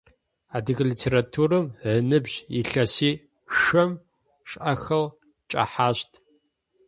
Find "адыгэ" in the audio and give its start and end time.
0.55-0.83